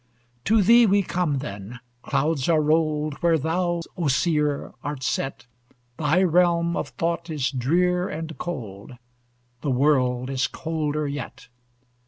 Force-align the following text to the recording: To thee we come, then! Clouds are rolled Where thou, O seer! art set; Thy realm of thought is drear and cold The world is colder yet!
To 0.45 0.63
thee 0.63 0.87
we 0.87 1.03
come, 1.03 1.37
then! 1.37 1.79
Clouds 2.01 2.49
are 2.49 2.59
rolled 2.59 3.21
Where 3.21 3.37
thou, 3.37 3.81
O 3.95 4.07
seer! 4.07 4.73
art 4.83 5.03
set; 5.03 5.45
Thy 5.97 6.23
realm 6.23 6.75
of 6.75 6.87
thought 6.89 7.29
is 7.29 7.51
drear 7.51 8.09
and 8.09 8.35
cold 8.39 8.93
The 9.61 9.69
world 9.69 10.31
is 10.31 10.47
colder 10.47 11.07
yet! 11.07 11.49